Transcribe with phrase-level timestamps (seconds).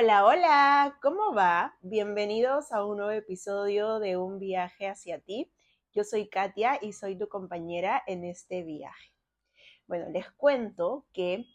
[0.00, 1.76] Hola, hola, ¿cómo va?
[1.82, 5.50] Bienvenidos a un nuevo episodio de Un viaje hacia ti.
[5.92, 9.12] Yo soy Katia y soy tu compañera en este viaje.
[9.88, 11.46] Bueno, les cuento que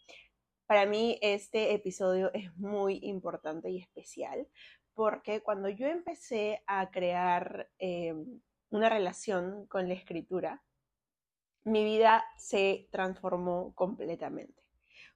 [0.66, 4.46] para mí este episodio es muy importante y especial
[4.92, 10.62] porque cuando yo empecé a crear em, una relación con la escritura,
[11.64, 14.63] mi vida se transformó completamente.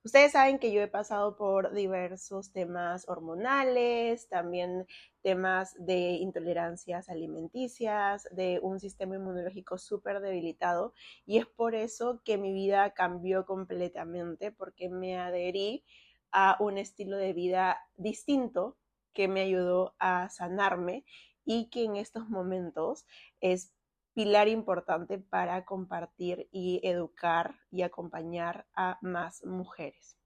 [0.04, 4.86] Ustedes saben que yo he pasado por diversos temas hormonales, también
[5.22, 10.94] temas de intolerancias alimenticias, de un sistema inmunológico súper debilitado
[11.26, 15.84] y es por eso que mi vida cambió completamente porque me adherí
[16.30, 18.76] a un estilo de vida distinto
[19.12, 21.04] que me ayudó a sanarme
[21.44, 23.06] y que en estos momentos
[23.40, 23.72] es
[24.18, 30.18] pilar importante para compartir y educar y acompañar a más mujeres.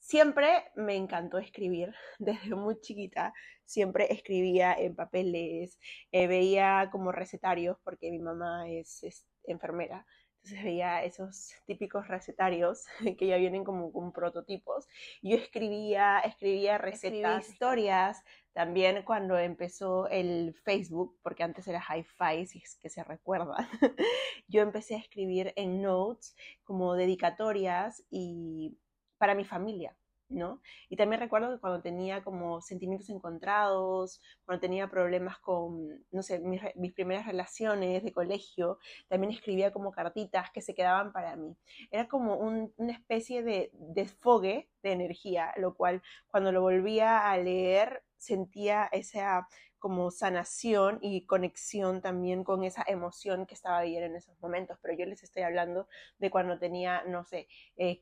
[0.00, 3.32] Siempre me encantó escribir, desde muy chiquita
[3.64, 5.78] siempre escribía en papeles,
[6.10, 10.04] eh, veía como recetarios porque mi mamá es, enfermera,
[10.44, 12.84] entonces veía esos típicos recetarios
[13.18, 14.86] que ya vienen como con prototipos.
[15.22, 22.58] Yo escribía, escribía recetas, historias, también cuando empezó el Facebook, porque antes era Hi-Fi, si
[22.58, 23.56] es que se recuerda,
[24.46, 28.76] yo empecé a escribir en notes como dedicatorias y
[29.16, 29.96] para mi familia.
[30.34, 30.60] ¿No?
[30.88, 36.40] Y también recuerdo que cuando tenía como sentimientos encontrados, cuando tenía problemas con, no sé,
[36.40, 41.56] mis, primeras relaciones de colegio, también escribía como cartitas que se quedaban para mí.
[41.90, 48.03] Era como una especie de desfogue de energía, lo cual cuando lo volvía a leer
[48.24, 49.46] sentía esa
[49.78, 54.94] como sanación y conexión también con esa emoción que estaba bien en esos momentos, pero
[54.96, 57.48] yo les estoy hablando de cuando tenía, no sé,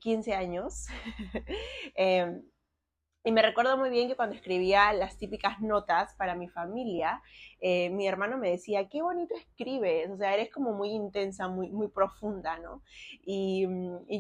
[0.00, 0.86] 15 eh, años.
[1.96, 2.44] Em,
[3.24, 7.22] y me recuerdo muy bien que cuando escribía las típicas notas para mi familia,
[7.60, 11.70] eh, mi hermano me decía, qué bonito escribes, o sea, eres como muy intensa, muy,
[11.70, 12.82] muy profunda, ¿no?
[13.24, 13.68] Y,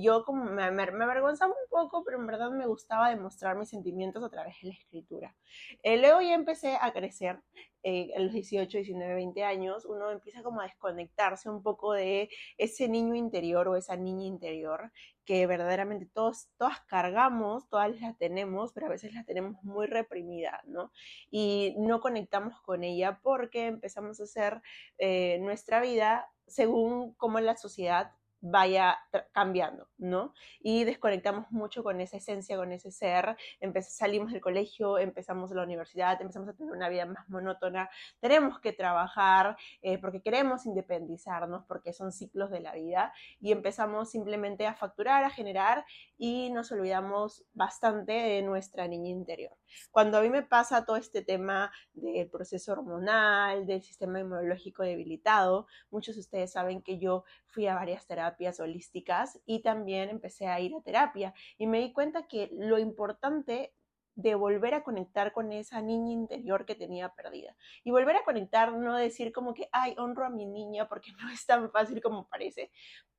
[0.02, 4.22] yo como me, me, avergonzaba un poco, pero en verdad me gustaba demostrar mis sentimientos
[4.22, 5.34] a través de la escritura.
[5.82, 7.40] Eh, luego ya empecé a crecer
[7.84, 12.28] eh, a los 18, 19, 20 años, uno empieza como a desconectarse un poco de
[12.56, 14.92] ese niño interior o esa niña interior
[15.24, 20.64] que verdaderamente todos, todas cargamos, todas las tenemos, pero a veces las tenemos muy reprimidas,
[20.66, 20.92] ¿no?
[21.30, 24.62] Y no conectamos con ella porque empezamos a hacer
[24.98, 28.12] eh, nuestra vida según cómo la sociedad
[28.42, 28.98] vaya
[29.30, 30.34] cambiando, ¿no?
[30.60, 33.36] Y desconectamos mucho con esa esencia, con ese ser,
[33.82, 37.88] salimos del colegio, empezamos la universidad, empezamos a tener una vida más monótona,
[38.18, 44.10] tenemos que trabajar eh, porque queremos independizarnos, porque son ciclos de la vida, y empezamos
[44.10, 45.84] simplemente a facturar, a generar,
[46.18, 49.56] y nos olvidamos bastante de nuestra niña interior.
[49.92, 55.68] Cuando a mí me pasa todo este tema del proceso hormonal, del sistema inmunológico debilitado,
[55.90, 60.60] muchos de ustedes saben que yo fui a varias terapias holísticas y también empecé a
[60.60, 63.72] ir a terapia y me di cuenta que lo importante
[64.14, 67.56] de volver a conectar con esa niña interior que tenía perdida.
[67.82, 71.30] Y volver a conectar, no decir como que, ay, honro a mi niña, porque no
[71.30, 72.70] es tan fácil como parece.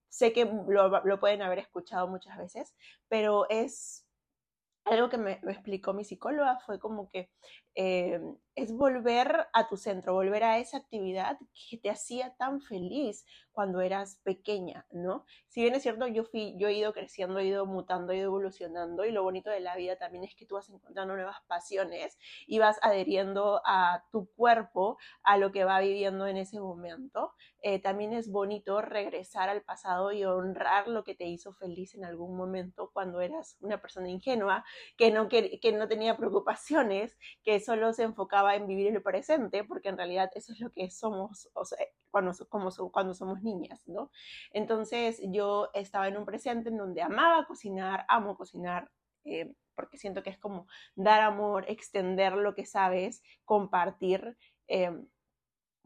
[0.09, 2.75] Sé que lo, lo pueden haber escuchado muchas veces,
[3.09, 4.05] pero es
[4.85, 7.29] algo que me, explicó mi psicóloga, fue como que
[7.75, 8.19] eh,
[8.55, 11.39] es volver a tu centro, volver a esa actividad
[11.69, 15.25] que te hacía tan feliz cuando eras pequeña, ¿no?
[15.47, 18.25] Si bien es cierto, yo, fui, yo he ido creciendo, he ido mutando, he ido
[18.25, 22.17] evolucionando y lo bonito de la vida también es que tú vas encontrando nuevas pasiones
[22.47, 27.33] y vas adheriendo a tu cuerpo a lo que va viviendo en ese momento.
[27.61, 32.05] Eh, también es bonito regresar al pasado y honrar lo que te hizo feliz en
[32.05, 34.65] algún momento cuando eras una persona ingenua,
[34.97, 39.63] que no, que, que no tenía preocupaciones, que solo se enfocaba en vivir el presente,
[39.63, 41.77] porque en realidad eso es lo que somos o sea,
[42.11, 44.11] cuando, como, cuando somos niñas, ¿no?
[44.51, 48.91] Entonces yo estaba en un presente en donde amaba cocinar, amo cocinar,
[49.25, 54.37] eh, porque siento que es como dar amor, extender lo que sabes, compartir.
[54.67, 54.91] Eh,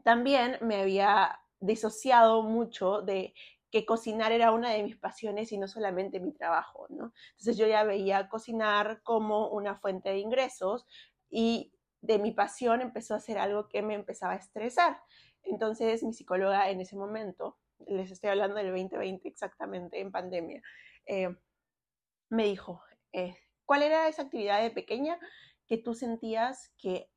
[0.04, 3.34] también me había disociado mucho de
[3.72, 7.14] que cocinar era una de mis pasiones y no solamente mi trabajo, ¿no?
[7.32, 10.86] Entonces yo ya veía cocinar como una fuente de ingresos
[11.30, 15.02] y de mi pasión empezó a ser algo que me empezaba a estresar.
[15.44, 17.58] Entonces mi psicóloga en ese momento,
[17.88, 20.62] les estoy hablando del 2020 exactamente, en pandemia,
[21.06, 21.36] eh,
[22.30, 22.82] me dijo,
[23.14, 25.20] eh, ¿cuál era esa actividad de pequeña
[25.66, 27.10] que tú sentías que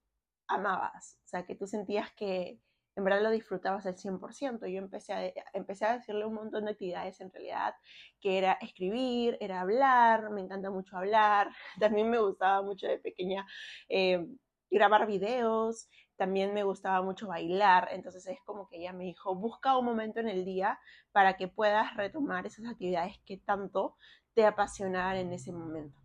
[0.47, 1.19] amabas?
[1.25, 2.61] O sea, que tú sentías que,
[2.97, 4.67] en verdad lo disfrutabas al 100%.
[4.67, 7.75] Yo empecé a, empecé a decirle un montón de actividades en realidad,
[8.21, 11.51] que era escribir, era hablar, me encanta mucho hablar,
[11.81, 13.47] también me gustaba mucho de pequeña
[13.89, 14.27] eh,
[14.71, 19.77] grabar videos, también me gustaba mucho bailar, entonces es como que ella me dijo, busca
[19.79, 20.79] un momento en el día
[21.13, 23.97] para que puedas retomar esas actividades que tanto
[24.35, 25.99] te apasionaban en ese momento.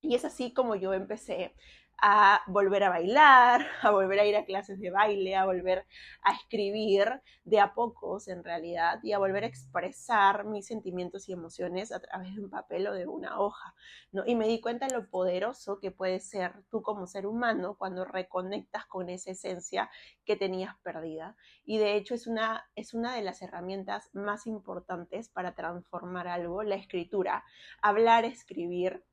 [0.00, 1.54] Y es así como yo empecé
[2.00, 5.86] a volver a bailar, a volver a ir a clases de baile, a volver
[6.22, 11.32] a escribir de a pocos en realidad y a volver a expresar mis sentimientos y
[11.32, 13.74] emociones a través de un papel o de una hoja,
[14.12, 14.24] ¿no?
[14.26, 18.04] Y me di cuenta de lo poderoso que puede ser tú como ser humano cuando
[18.04, 19.90] reconectas con esa esencia
[20.24, 21.36] que tenías perdida.
[21.64, 26.62] Y de hecho es una, es una de las herramientas más importantes para transformar algo,
[26.62, 27.44] la escritura.
[27.82, 29.04] Hablar, escribir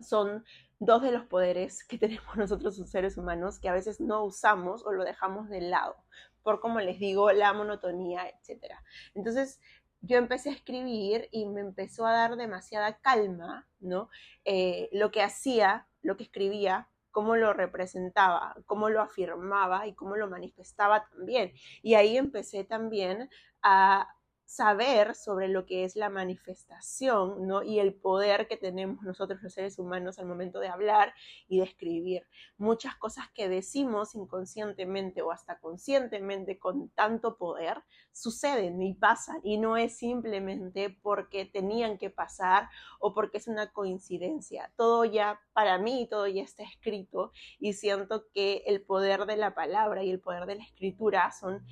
[0.00, 0.44] son
[0.78, 4.84] dos de los poderes que tenemos nosotros los seres humanos que a veces no usamos
[4.84, 5.96] o lo dejamos de lado
[6.42, 8.72] por, como les digo, la monotonía, etc.
[9.14, 9.60] Entonces,
[10.00, 14.08] yo empecé a escribir y me empezó a dar demasiada calma, ¿no?
[14.44, 20.16] Eh, lo que hacía, lo que escribía, cómo lo representaba, cómo lo afirmaba y cómo
[20.16, 21.52] lo manifestaba también.
[21.82, 23.28] Y ahí empecé también
[23.60, 24.14] a
[24.48, 27.62] saber sobre lo que es la manifestación ¿no?
[27.62, 31.12] y el poder que tenemos nosotros los seres humanos al momento de hablar
[31.48, 32.26] y de escribir.
[32.56, 39.58] Muchas cosas que decimos inconscientemente o hasta conscientemente con tanto poder suceden y pasan y
[39.58, 44.72] no es simplemente porque tenían que pasar o porque es una coincidencia.
[44.76, 49.54] Todo ya, para mí, todo ya está escrito y siento que el poder de la
[49.54, 51.66] palabra y el poder de la escritura son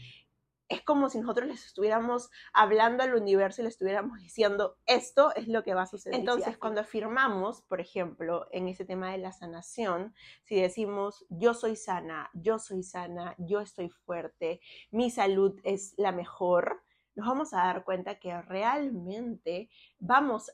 [0.68, 5.48] es como si nosotros les estuviéramos hablando al universo y le estuviéramos diciendo, esto es
[5.48, 6.18] lo que va a suceder.
[6.18, 11.76] Entonces, cuando afirmamos, por ejemplo, en ese tema de la sanación, si decimos, yo soy
[11.76, 14.60] sana, yo soy sana, yo estoy fuerte,
[14.90, 16.82] mi salud es la mejor,
[17.14, 20.50] nos vamos a dar cuenta que realmente vamos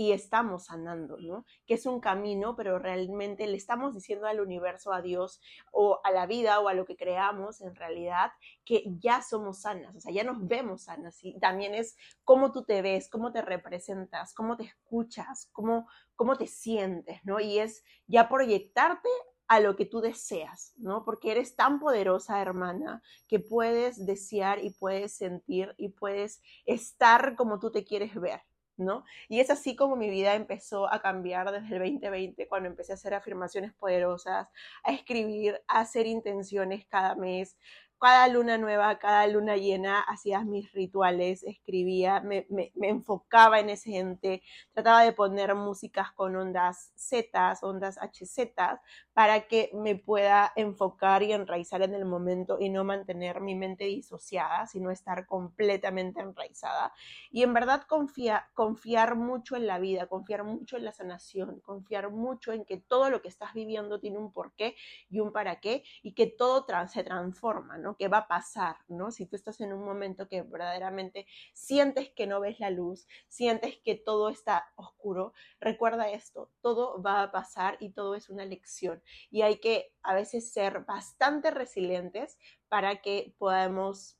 [0.00, 1.44] y estamos sanando, ¿no?
[1.66, 5.42] Que es un camino, pero realmente le estamos diciendo al universo, a Dios
[5.72, 8.32] o a la vida o a lo que creamos en realidad,
[8.64, 12.64] que ya somos sanas, o sea, ya nos vemos sanas y también es cómo tú
[12.64, 15.86] te ves, cómo te representas, cómo te escuchas, cómo,
[16.16, 17.38] cómo te sientes, ¿no?
[17.38, 19.10] Y es ya proyectarte
[19.48, 21.04] a lo que tú deseas, ¿no?
[21.04, 27.58] Porque eres tan poderosa, hermana, que puedes desear y puedes sentir y puedes estar como
[27.58, 28.40] tú te quieres ver.
[29.28, 32.94] Y es así como mi vida empezó a cambiar desde el 2020, cuando empecé a
[32.94, 34.48] hacer afirmaciones poderosas,
[34.82, 37.56] a escribir, a hacer intenciones cada mes,
[38.00, 42.46] cada luna nueva, cada luna llena, hacía mis rituales, escribía, me,
[42.80, 44.42] enfocaba en ese ente,
[44.72, 48.80] trataba de poner músicas con ondas Z, ondas HZ,
[49.12, 53.84] para que me pueda enfocar y enraizar en el momento y no mantener mi mente
[53.84, 56.94] disociada, sino estar completamente enraizada.
[57.30, 62.52] Y en verdad confiar mucho en la vida, confiar mucho en la sanación, confiar mucho
[62.52, 64.74] en que todo lo que estás viviendo tiene un porqué
[65.10, 67.89] y un para qué y que todo se transforma, ¿no?
[67.96, 69.10] Que va a pasar, ¿no?
[69.10, 73.78] Si tú estás en un momento que verdaderamente sientes que no ves la luz, sientes
[73.84, 79.02] que todo está oscuro, recuerda esto, todo va a pasar y todo es una lección
[79.30, 82.38] y hay que a veces ser bastante resilientes
[82.68, 84.18] para que podamos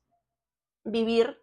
[0.85, 1.43] vivir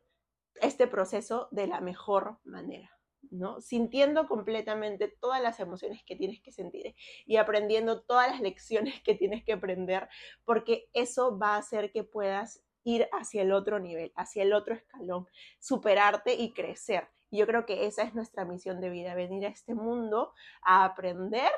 [0.62, 2.97] este proceso de la mejor manera.
[3.32, 3.62] ¿No?
[3.62, 9.16] Sintiendo completamente todas las emociones que tienes que sentir y aprendiendo todas las lecciones que
[9.16, 10.08] tienes que aprender,
[10.46, 14.74] porque eso va a hacer que puedas ir hacia el otro nivel, hacia el otro
[14.74, 15.28] escalón,
[15.60, 17.10] superarte y crecer.
[17.30, 21.52] yo creo que esa es nuestra misión de vida, venir a este mundo a aprender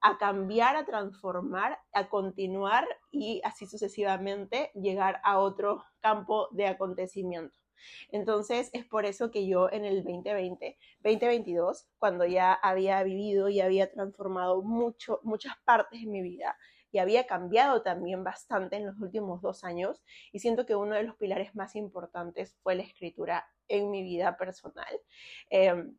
[0.00, 7.58] a cambiar, a transformar, a continuar y así sucesivamente llegar a otro campo de acontecimiento.
[8.10, 13.60] Entonces es por eso que yo en el 2020, 2022, cuando ya había vivido y
[13.60, 16.56] había transformado mucho, muchas partes de mi vida
[16.90, 21.02] y había cambiado también bastante en los últimos dos años y siento que uno de
[21.02, 25.00] los pilares más importantes fue la escritura en mi vida personal.
[25.50, 25.96] Em,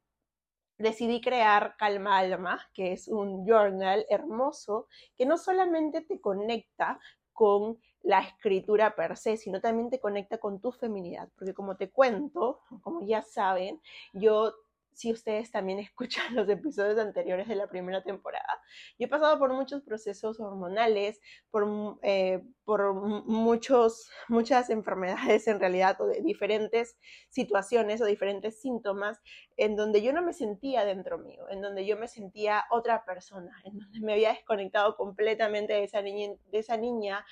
[0.78, 7.00] decidí crear Calma Alma, que es un journal hermoso que no solamente te conecta
[7.34, 11.90] con la escritura per se, sino también te conecta con tu feminidad, porque como te
[11.90, 13.82] cuento, como ya saben,
[14.14, 14.54] yo
[15.00, 18.62] si ustedes también escuchan los episodios anteriores de la primera temporada.
[18.98, 26.00] Yo he pasado por muchos procesos hormonales, por, eh, por muchos, muchas enfermedades en realidad,
[26.02, 26.98] o de diferentes
[27.30, 29.22] situaciones o diferentes síntomas
[29.56, 33.56] en donde yo no me sentía dentro mío, en donde yo me sentía otra persona,
[33.64, 37.26] en donde me había desconectado completamente de esa niña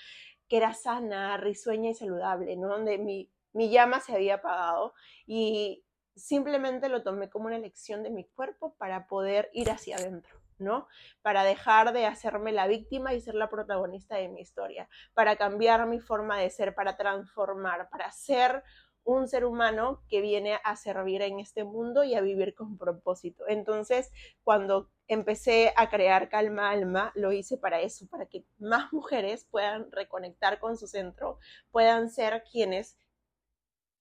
[0.47, 2.69] que era sana, risueña y saludable, ¿no?
[2.69, 3.29] Donde mi,
[3.69, 4.93] llama se había apagado
[5.25, 5.83] y
[6.15, 10.37] simplemente lo tomé como una elección de mi cuerpo para poder ir hacia adentro.
[10.59, 10.87] ¿no?
[11.21, 15.85] Para dejar de hacerme la víctima y ser la protagonista de mi historia, para cambiar
[15.85, 18.63] mi forma de ser, para transformar, para ser
[19.07, 23.45] un ser humano que viene a servir en este mundo y a vivir con propósito.
[23.47, 24.11] Entonces,
[24.43, 29.89] cuando empecé a crear Calma Alma, lo hice para eso, para que más mujeres puedan
[29.93, 31.39] reconectar con su centro,
[31.71, 32.97] puedan ser quienes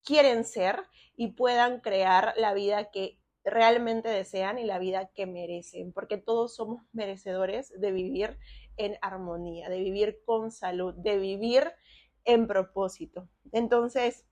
[0.05, 0.83] quieren ser
[1.15, 6.57] y puedan crear la vida que realmente desean y la vida que merecen, porque todos
[6.57, 8.39] somos merecedores de vivir
[8.77, 11.73] en armonía, de vivir con salud, de vivir
[12.25, 13.29] en propósito.
[13.53, 14.27] Entonces,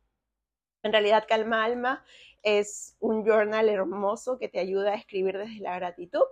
[0.84, 2.04] en realidad, Calma Alma
[2.42, 6.22] es un journal hermoso que te ayuda a escribir desde la gratitud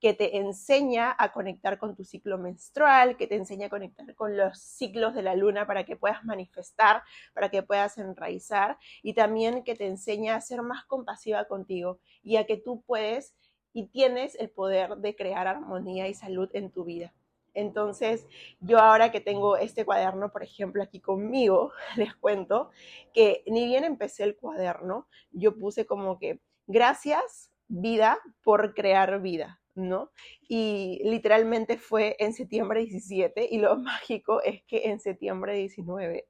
[0.00, 4.36] que te enseña a conectar con tu ciclo menstrual, que te enseña a conectar con
[4.36, 7.02] los ciclos de la luna para que puedas manifestar,
[7.34, 12.36] para que puedas enraizar y también que te enseña a ser más compasiva contigo y
[12.36, 13.34] a que tú puedes
[13.72, 17.12] y tienes el poder de crear armonía y salud en tu vida.
[17.54, 18.26] Entonces,
[18.60, 22.70] yo ahora que tengo este cuaderno, por ejemplo, aquí conmigo, les cuento
[23.12, 29.60] que ni bien empecé el cuaderno, yo puse como que gracias vida por crear vida.
[29.74, 30.10] ¿no?
[30.48, 36.28] Y literalmente fue en septiembre 17 y lo mágico es que en septiembre 19,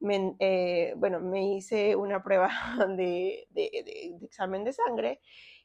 [0.00, 2.50] me, eh, bueno, me hice una prueba
[2.96, 3.46] de,
[4.22, 5.20] examen de sangre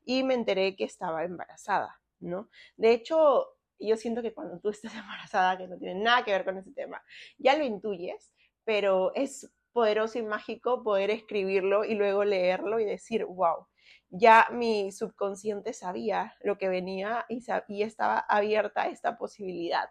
[0.05, 2.49] y me enteré que estaba embarazada, ¿no?
[2.77, 3.47] De hecho,
[3.79, 6.71] yo siento que cuando tú estás embarazada, que no tiene nada que ver con ese
[6.71, 7.01] tema,
[7.37, 13.25] ya lo intuyes, pero es poderoso y mágico poder escribirlo y luego leerlo y decir,
[13.25, 13.67] wow,
[14.09, 19.89] ya mi subconsciente sabía lo que venía y, y estaba abierta a esta posibilidad.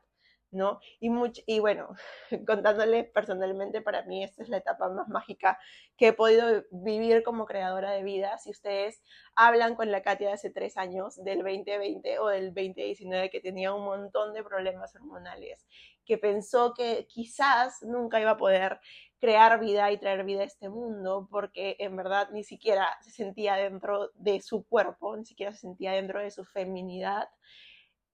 [0.56, 0.80] ¿No?
[1.00, 1.10] Y,
[1.46, 1.94] y bueno,
[2.46, 5.58] contándole personalmente, para mí esta es la etapa más mágica
[5.96, 8.38] que he podido vivir como creadora de vida.
[8.38, 9.02] Si ustedes
[9.34, 13.72] hablan con la Katia de hace tres años, del 2020 o del 2019, que tenía
[13.72, 15.66] un montón de problemas hormonales,
[16.04, 18.80] que pensó que quizás nunca iba a poder
[19.18, 23.56] crear vida y traer vida a este mundo, porque en verdad ni siquiera se sentía
[23.56, 27.28] dentro de su cuerpo, ni siquiera se sentía dentro de su feminidad.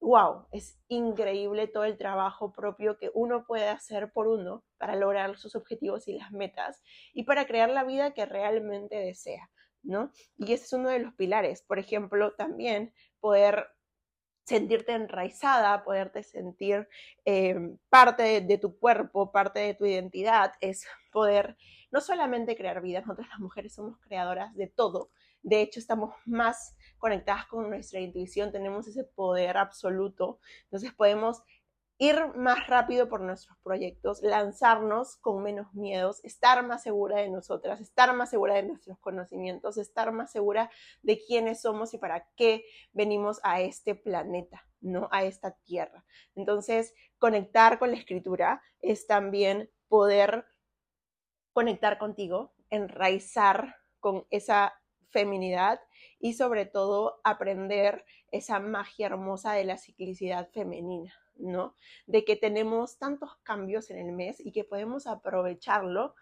[0.03, 0.49] ¡Wow!
[0.51, 5.55] Es increíble todo el trabajo propio que uno puede hacer por uno para lograr sus
[5.55, 6.83] objetivos y las metas
[7.15, 9.49] y para crear la vida que realmente desea,
[9.85, 10.11] ¿no?
[10.37, 11.63] Y ese es uno de los pilares.
[11.63, 13.69] Por ejemplo, también poder
[14.45, 16.89] sentirte enraizada, poderte sentir
[17.25, 21.57] em, parte de, tu cuerpo, parte de tu identidad, es poder
[21.93, 25.11] no solamente crear vida, nosotras las mujeres somos creadoras de todo,
[25.43, 31.43] de hecho estamos más conectadas con nuestra intuición, tenemos ese poder absoluto, entonces podemos
[31.99, 37.81] ir más rápido por nuestros proyectos, lanzarnos con menos miedos, estar más segura de nosotras,
[37.81, 40.69] estar más segura de nuestros conocimientos, estar más segura
[41.03, 45.09] de quiénes somos y para qué venimos a este planeta, ¿no?
[45.13, 46.05] A esta tierra.
[46.35, 50.45] Entonces, conectar con la escritura es también poder
[51.53, 54.75] conectar contigo, enraizar con esa
[55.13, 55.81] feminidad
[56.19, 61.13] y sobre todo aprender esa magia hermosa de la ciclicidad femenina.
[61.37, 61.75] ¿no?
[62.07, 66.15] De que tenemos tantos cambios en el mes y que podemos aprovecharlo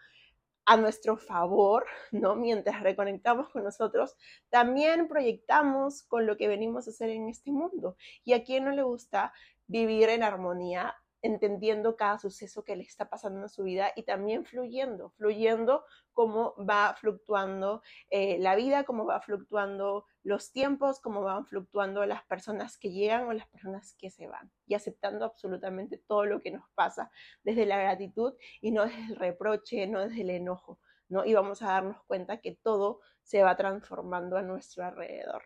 [0.65, 2.35] a nuestro favor, ¿no?
[2.35, 4.15] Mientras reconectamos con nosotros,
[4.49, 7.95] también proyectamos con lo que venimos a hacer en este mundo.
[8.23, 9.33] Y a quien no le gusta
[9.67, 14.45] vivir en armonía entendiendo cada suceso que le está pasando en su vida y también
[14.45, 21.45] fluyendo, fluyendo cómo va fluctuando eh, la vida, cómo va fluctuando los tiempos, cómo van
[21.45, 26.25] fluctuando las personas que llegan o las personas que se van y aceptando absolutamente todo
[26.25, 27.11] lo que nos pasa
[27.43, 31.25] desde la gratitud y no desde el reproche, no desde el enojo, ¿no?
[31.25, 35.43] Y vamos a darnos cuenta que todo se va transformando a nuestro alrededor.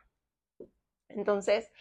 [1.09, 1.71] Entonces,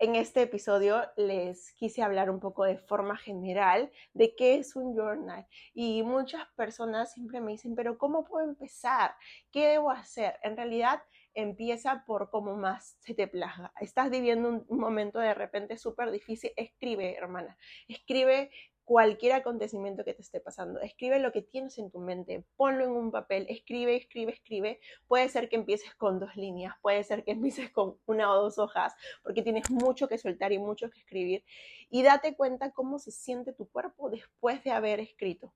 [0.00, 4.96] en este episodio les quise hablar un poco de forma general de qué es un
[4.96, 5.46] journal.
[5.72, 9.14] Y muchas personas siempre me dicen, pero ¿cómo puedo empezar?
[9.50, 10.38] ¿Qué debo hacer?
[10.42, 11.02] En realidad
[11.34, 13.72] empieza por cómo más se te plaga.
[13.80, 17.56] Estás viviendo un, momento de repente súper difícil, escribe, hermana.
[17.88, 18.50] Escribe
[18.84, 20.80] cualquier acontecimiento que te esté pasando.
[20.80, 24.80] Escribe lo que tienes en tu mente, ponlo en un papel, escribe, escribe, escribe.
[25.08, 28.58] Puede ser que empieces con dos líneas, puede ser que empieces con una o dos
[28.58, 31.44] hojas, porque tienes mucho que soltar y mucho que escribir.
[31.90, 35.52] Y date cuenta cómo se siente tu cuerpo después de haber escrito.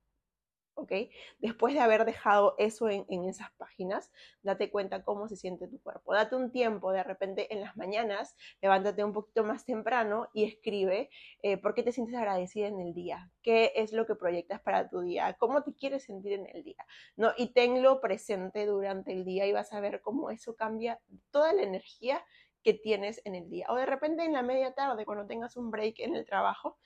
[1.38, 6.14] Después de haber dejado eso en, esas páginas, date cuenta cómo se siente tu cuerpo.
[6.14, 11.11] Date un tiempo, de repente en las mañanas, levántate un poquito más temprano y escribe
[11.42, 14.88] eh, por qué te sientes agradecida en el día, qué es lo que proyectas para
[14.88, 17.32] tu día, cómo te quieres sentir en el día, ¿no?
[17.37, 21.62] Y tenlo presente durante el día y vas a ver cómo eso cambia toda la
[21.62, 22.23] energía
[22.62, 23.66] que tienes en el día.
[23.70, 26.76] O de repente en la media tarde, cuando tengas un break en el trabajo,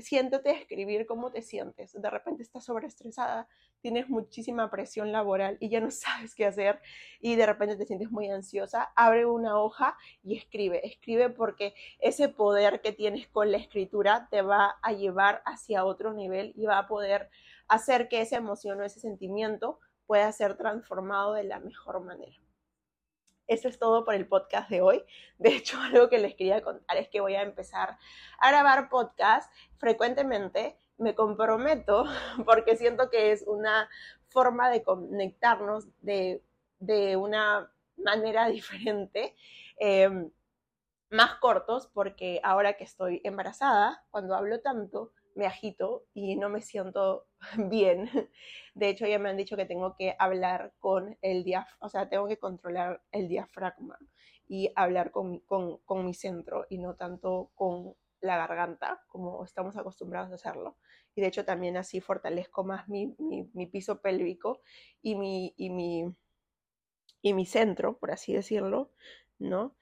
[0.00, 1.92] siéntate a escribir cómo te sientes.
[1.92, 3.48] De repente estás sobreestresada,
[3.80, 6.80] tienes muchísima presión laboral y ya no sabes qué hacer
[7.20, 10.86] y de repente te sientes muy ansiosa, abre una hoja y escribe.
[10.86, 16.12] Escribe porque ese poder que tienes con la escritura te va a llevar hacia otro
[16.12, 17.30] nivel y va a poder
[17.68, 22.36] hacer que esa emoción o ese sentimiento pueda ser transformado de la mejor manera.
[23.50, 25.02] Eso es todo por el podcast de hoy.
[25.38, 27.98] De hecho, algo que les quería contar es que voy a empezar
[28.38, 30.78] a grabar podcast frecuentemente.
[30.98, 32.04] Me comprometo
[32.46, 33.88] porque siento que es una
[34.28, 36.44] forma de conectarnos de,
[37.16, 39.34] una manera diferente.
[39.78, 40.30] Em,
[41.10, 46.60] más cortos porque ahora que estoy embarazada, cuando hablo tanto, me agito y no me
[46.60, 47.26] siento
[47.70, 48.10] bien.
[48.74, 52.08] De hecho, ya me han dicho que tengo que hablar con el diafragma, o sea,
[52.08, 53.98] tengo que controlar el diafragma
[54.48, 59.76] y hablar con mi, con, mi centro y no tanto con la garganta, como estamos
[59.76, 60.76] acostumbrados a hacerlo.
[61.14, 63.14] Y de hecho también así fortalezco más mi,
[63.72, 64.60] piso pélvico
[65.02, 66.14] y mi, y mi,
[67.22, 68.90] y mi centro, por así decirlo,
[69.38, 69.76] ¿no?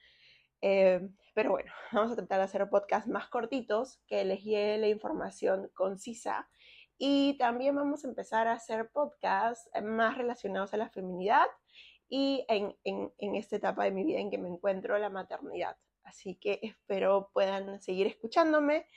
[0.61, 5.71] Eh, pero bueno, vamos a tratar de hacer podcasts más cortitos que les la información
[5.73, 6.50] concisa.
[6.99, 11.47] Y también vamos a empezar a hacer podcasts más relacionados a la feminidad
[12.09, 15.76] y en, en esta etapa de mi vida en que me encuentro la maternidad.
[16.02, 18.88] Así que espero puedan seguir escuchándome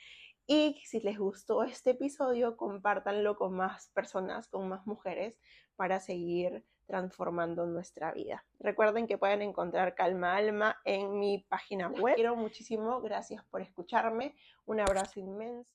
[0.44, 5.38] y si les gustó este episodio, compártanlo con más personas, con más mujeres,
[5.76, 8.44] para seguir transformando nuestra vida.
[8.60, 12.14] Recuerden que pueden encontrar Calma Alma en mi página web.
[12.14, 14.34] quiero muchísimo, gracias por escucharme.
[14.66, 15.70] Un abrazo inmenso.